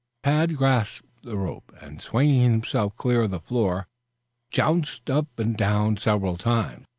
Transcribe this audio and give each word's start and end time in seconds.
Tad 0.23 0.55
grasped 0.57 1.05
the 1.21 1.37
rope, 1.37 1.71
and 1.79 2.01
swinging 2.01 2.41
himself 2.49 2.95
clear 2.97 3.21
of 3.25 3.29
the 3.29 3.39
floor, 3.39 3.85
jounced 4.49 5.11
up 5.11 5.27
and 5.37 5.55
down 5.55 5.95
several 5.97 6.37
times. 6.37 6.87